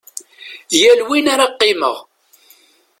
[0.79, 1.97] Yal win ara qqimeɣ.